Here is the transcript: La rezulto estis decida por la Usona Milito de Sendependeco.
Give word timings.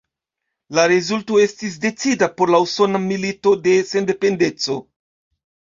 La 0.77 0.85
rezulto 0.91 1.37
estis 1.43 1.77
decida 1.85 2.31
por 2.41 2.55
la 2.57 2.63
Usona 2.69 3.05
Milito 3.07 3.55
de 3.69 3.79
Sendependeco. 3.93 4.85